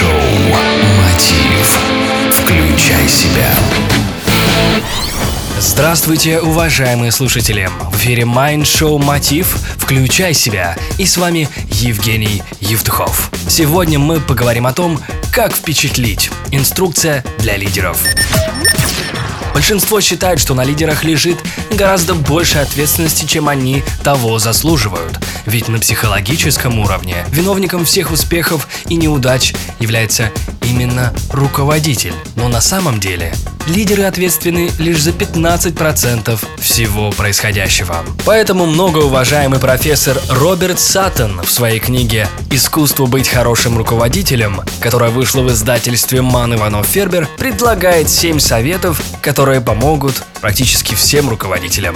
Майнд-шоу 0.00 0.48
«Мотив». 0.98 1.78
Включай 2.32 3.08
себя. 3.08 3.50
Здравствуйте, 5.58 6.40
уважаемые 6.40 7.12
слушатели! 7.12 7.70
В 7.92 7.96
эфире 7.96 8.22
Mind 8.22 8.62
Show 8.62 8.98
Мотив 8.98 9.56
«Включай 9.76 10.32
себя» 10.32 10.76
и 10.98 11.04
с 11.04 11.16
вами 11.16 11.48
Евгений 11.70 12.42
Евтухов. 12.60 13.30
Сегодня 13.48 13.98
мы 13.98 14.20
поговорим 14.20 14.66
о 14.66 14.72
том, 14.72 14.98
как 15.32 15.54
впечатлить. 15.54 16.30
Инструкция 16.50 17.24
для 17.38 17.56
лидеров. 17.56 18.02
Большинство 19.52 20.00
считает, 20.00 20.40
что 20.40 20.54
на 20.54 20.64
лидерах 20.64 21.04
лежит 21.04 21.38
гораздо 21.76 22.14
больше 22.14 22.58
ответственности, 22.58 23.26
чем 23.26 23.48
они 23.48 23.82
того 24.02 24.38
заслуживают. 24.38 25.18
Ведь 25.46 25.68
на 25.68 25.78
психологическом 25.78 26.78
уровне 26.78 27.24
виновником 27.30 27.84
всех 27.84 28.10
успехов 28.10 28.68
и 28.88 28.96
неудач 28.96 29.52
является 29.80 30.30
именно 30.62 31.12
руководитель. 31.30 32.14
Но 32.36 32.48
на 32.48 32.60
самом 32.60 33.00
деле 33.00 33.34
лидеры 33.66 34.04
ответственны 34.04 34.70
лишь 34.78 35.02
за 35.02 35.10
15% 35.10 36.38
всего 36.60 37.10
происходящего. 37.10 38.04
Поэтому 38.24 38.66
многоуважаемый 38.66 39.58
профессор 39.58 40.20
Роберт 40.28 40.78
Саттон 40.78 41.40
в 41.42 41.50
своей 41.50 41.80
книге 41.80 42.28
«Искусство 42.50 43.06
быть 43.06 43.28
хорошим 43.28 43.76
руководителем», 43.76 44.60
которая 44.80 45.10
вышла 45.10 45.42
в 45.42 45.50
издательстве 45.50 46.22
Ман 46.22 46.54
Иванов 46.54 46.86
Фербер, 46.86 47.28
предлагает 47.38 48.08
7 48.08 48.38
советов, 48.38 49.00
которые 49.22 49.60
помогут 49.60 50.22
практически 50.40 50.94
всем 50.94 51.28
руководителям. 51.28 51.94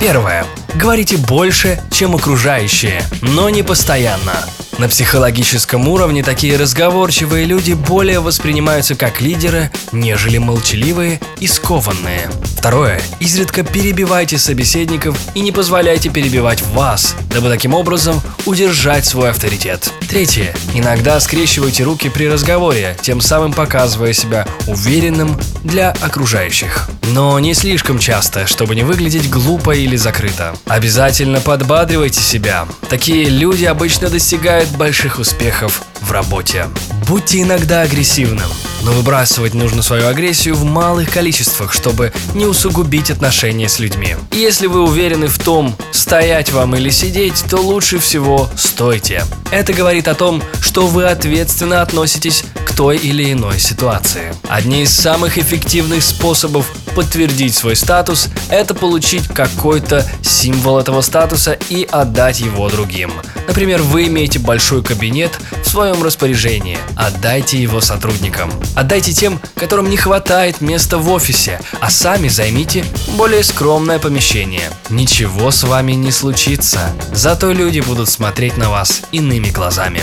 Первое. 0.00 0.46
Говорите 0.74 1.16
больше, 1.18 1.82
чем 1.90 2.14
окружающие, 2.14 3.02
но 3.20 3.50
не 3.50 3.62
постоянно. 3.62 4.32
На 4.80 4.88
психологическом 4.88 5.88
уровне 5.88 6.22
такие 6.22 6.56
разговорчивые 6.56 7.44
люди 7.44 7.74
более 7.74 8.20
воспринимаются 8.20 8.94
как 8.94 9.20
лидеры, 9.20 9.70
нежели 9.92 10.38
молчаливые 10.38 11.20
и 11.38 11.46
скованные. 11.46 12.30
Второе. 12.60 13.00
Изредка 13.20 13.62
перебивайте 13.62 14.36
собеседников 14.36 15.18
и 15.34 15.40
не 15.40 15.50
позволяйте 15.50 16.10
перебивать 16.10 16.60
вас, 16.60 17.16
дабы 17.32 17.48
таким 17.48 17.72
образом 17.72 18.20
удержать 18.44 19.06
свой 19.06 19.30
авторитет. 19.30 19.90
Третье. 20.10 20.54
Иногда 20.74 21.18
скрещивайте 21.20 21.84
руки 21.84 22.10
при 22.10 22.28
разговоре, 22.28 22.98
тем 23.00 23.22
самым 23.22 23.54
показывая 23.54 24.12
себя 24.12 24.46
уверенным 24.66 25.40
для 25.64 25.92
окружающих. 26.02 26.90
Но 27.14 27.38
не 27.38 27.54
слишком 27.54 27.98
часто, 27.98 28.46
чтобы 28.46 28.74
не 28.74 28.82
выглядеть 28.82 29.30
глупо 29.30 29.70
или 29.70 29.96
закрыто. 29.96 30.54
Обязательно 30.66 31.40
подбадривайте 31.40 32.20
себя. 32.20 32.66
Такие 32.90 33.30
люди 33.30 33.64
обычно 33.64 34.10
достигают 34.10 34.68
больших 34.72 35.18
успехов 35.18 35.80
в 36.02 36.12
работе. 36.12 36.66
Будьте 37.08 37.40
иногда 37.40 37.80
агрессивным, 37.80 38.50
но 38.82 38.92
выбрасывать 38.92 39.54
нужно 39.54 39.82
свою 39.82 40.06
агрессию 40.08 40.54
в 40.54 40.64
малых 40.64 41.10
количествах, 41.10 41.72
чтобы 41.72 42.12
не 42.34 42.46
усугубить 42.46 43.10
отношения 43.10 43.68
с 43.68 43.78
людьми. 43.78 44.16
Если 44.32 44.66
вы 44.66 44.82
уверены 44.82 45.26
в 45.26 45.38
том, 45.38 45.76
стоять 45.92 46.52
вам 46.52 46.76
или 46.76 46.90
сидеть, 46.90 47.44
то 47.48 47.58
лучше 47.58 47.98
всего 47.98 48.48
стойте. 48.56 49.24
Это 49.50 49.72
говорит 49.72 50.08
о 50.08 50.14
том, 50.14 50.42
что 50.60 50.86
вы 50.86 51.04
ответственно 51.04 51.82
относитесь 51.82 52.44
к 52.64 52.74
той 52.74 52.96
или 52.96 53.32
иной 53.32 53.58
ситуации. 53.58 54.34
Одни 54.48 54.82
из 54.82 54.94
самых 54.94 55.38
эффективных 55.38 56.02
способов 56.02 56.66
подтвердить 56.94 57.54
свой 57.54 57.76
статус– 57.76 58.28
это 58.50 58.74
получить 58.74 59.26
какой-то 59.28 60.06
символ 60.22 60.78
этого 60.78 61.00
статуса 61.00 61.58
и 61.68 61.86
отдать 61.90 62.40
его 62.40 62.68
другим. 62.68 63.12
Например, 63.46 63.82
вы 63.82 64.06
имеете 64.06 64.38
большой 64.38 64.82
кабинет 64.82 65.38
своем 65.70 66.02
распоряжении. 66.02 66.78
Отдайте 66.96 67.62
его 67.62 67.80
сотрудникам. 67.80 68.50
Отдайте 68.74 69.12
тем, 69.12 69.40
которым 69.54 69.88
не 69.88 69.96
хватает 69.96 70.60
места 70.60 70.98
в 70.98 71.08
офисе, 71.10 71.60
а 71.80 71.90
сами 71.90 72.28
займите 72.28 72.84
более 73.16 73.44
скромное 73.44 74.00
помещение. 74.00 74.68
Ничего 74.90 75.50
с 75.52 75.62
вами 75.62 75.92
не 75.92 76.10
случится. 76.10 76.92
Зато 77.12 77.52
люди 77.52 77.80
будут 77.80 78.08
смотреть 78.08 78.56
на 78.56 78.68
вас 78.68 79.02
иными 79.12 79.50
глазами. 79.50 80.02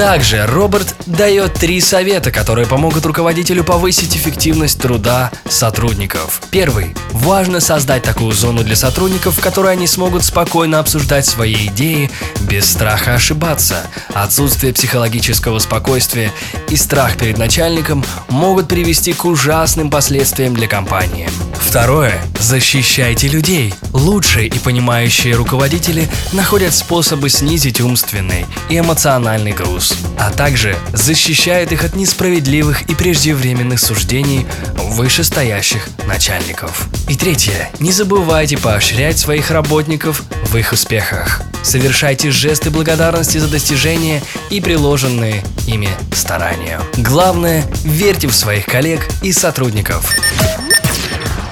Также 0.00 0.46
Роберт 0.46 0.94
дает 1.04 1.52
три 1.52 1.78
совета, 1.78 2.30
которые 2.30 2.66
помогут 2.66 3.04
руководителю 3.04 3.64
повысить 3.64 4.16
эффективность 4.16 4.80
труда 4.80 5.30
сотрудников. 5.46 6.40
Первый. 6.50 6.96
Важно 7.10 7.60
создать 7.60 8.02
такую 8.02 8.32
зону 8.32 8.64
для 8.64 8.76
сотрудников, 8.76 9.36
в 9.36 9.40
которой 9.42 9.74
они 9.74 9.86
смогут 9.86 10.24
спокойно 10.24 10.78
обсуждать 10.78 11.26
свои 11.26 11.66
идеи 11.66 12.10
без 12.40 12.64
страха 12.70 13.16
ошибаться. 13.16 13.82
Отсутствие 14.14 14.72
психологического 14.72 15.58
спокойствия 15.58 16.32
и 16.70 16.76
страх 16.76 17.18
перед 17.18 17.36
начальником 17.36 18.02
могут 18.30 18.68
привести 18.68 19.12
к 19.12 19.26
ужасным 19.26 19.90
последствиям 19.90 20.54
для 20.54 20.66
компании. 20.66 21.28
Второе. 21.70 22.20
Защищайте 22.40 23.28
людей. 23.28 23.72
Лучшие 23.92 24.48
и 24.48 24.58
понимающие 24.58 25.36
руководители 25.36 26.08
находят 26.32 26.74
способы 26.74 27.28
снизить 27.28 27.80
умственный 27.80 28.46
и 28.68 28.78
эмоциональный 28.78 29.52
груз, 29.52 29.89
а 30.18 30.30
также 30.30 30.76
защищают 30.92 31.72
их 31.72 31.84
от 31.84 31.96
несправедливых 31.96 32.82
и 32.82 32.94
преждевременных 32.94 33.80
суждений 33.80 34.46
вышестоящих 34.76 35.88
начальников. 36.06 36.88
И 37.08 37.16
третье. 37.16 37.70
Не 37.80 37.92
забывайте 37.92 38.58
поощрять 38.58 39.18
своих 39.18 39.50
работников 39.50 40.22
в 40.50 40.56
их 40.56 40.72
успехах. 40.72 41.42
Совершайте 41.62 42.30
жесты 42.30 42.70
благодарности 42.70 43.38
за 43.38 43.48
достижения 43.48 44.22
и 44.50 44.60
приложенные 44.60 45.44
ими 45.66 45.88
старания. 46.12 46.80
Главное, 46.96 47.64
верьте 47.84 48.28
в 48.28 48.34
своих 48.34 48.66
коллег 48.66 49.06
и 49.22 49.32
сотрудников. 49.32 50.14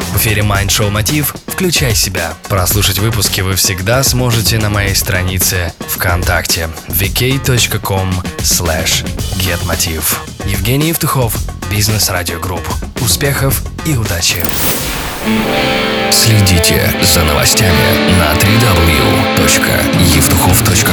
В 0.08 0.16
эфире 0.16 0.42
Mind 0.42 0.68
Show 0.68 0.90
Мотив 0.90 1.34
«Включай 1.46 1.94
себя». 1.94 2.34
Прослушать 2.48 2.98
выпуски 2.98 3.42
вы 3.42 3.54
всегда 3.54 4.02
сможете 4.02 4.58
на 4.58 4.70
моей 4.70 4.94
странице 4.94 5.74
ВКонтакте 5.80 6.70
vk.com 6.88 8.10
слэш 8.38 9.04
getmotiv. 9.36 10.16
Евгений 10.46 10.88
Евтухов, 10.88 11.36
Бизнес 11.70 12.08
Радио 12.08 12.40
Групп. 12.40 12.66
Успехов 13.00 13.62
и 13.84 13.96
удачи! 13.96 14.42
Следите 16.10 16.90
за 17.02 17.22
новостями 17.24 18.16
на 18.18 18.32
www.евтухов.ком 18.32 20.87